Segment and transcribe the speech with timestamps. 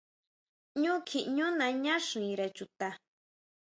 [0.81, 2.89] Ñú kjiʼñú naña xire chuta.